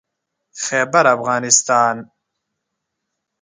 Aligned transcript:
خيبرافغانستان 0.63 2.09